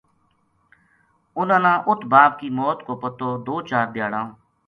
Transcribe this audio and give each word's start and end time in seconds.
اُنھاں 1.37 1.61
نا 1.65 1.73
اُت 1.89 2.01
باپ 2.11 2.31
کی 2.39 2.47
موت 2.57 2.79
کو 2.87 2.93
پتو 3.01 3.29
دو 3.45 3.55
چار 3.69 3.87
دھیاڑاں 3.93 4.27